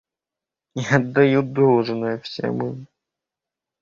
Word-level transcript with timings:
Я 0.73 0.95
отдаю 0.95 1.43
должное 1.43 2.17
всем 2.17 2.63
им. 2.65 2.87